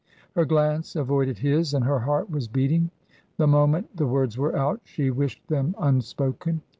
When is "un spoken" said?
5.77-6.63